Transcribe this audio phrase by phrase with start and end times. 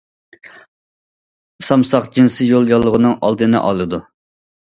[1.67, 4.01] سامساق جىنسىي يول ياللۇغىنىڭ ئالدىنى ئالىدۇ.